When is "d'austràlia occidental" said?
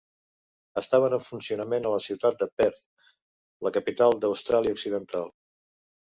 4.27-5.33